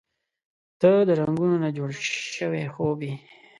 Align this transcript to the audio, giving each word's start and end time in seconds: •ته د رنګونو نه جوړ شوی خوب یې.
•ته 0.81 0.91
د 1.07 1.09
رنګونو 1.19 1.55
نه 1.63 1.69
جوړ 1.77 1.89
شوی 2.35 2.63
خوب 2.73 2.99
یې. 3.07 3.13